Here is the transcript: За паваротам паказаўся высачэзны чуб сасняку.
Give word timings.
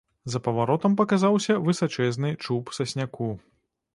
За 0.35 0.39
паваротам 0.45 0.93
паказаўся 1.01 1.57
высачэзны 1.67 2.33
чуб 2.47 2.75
сасняку. 2.79 3.29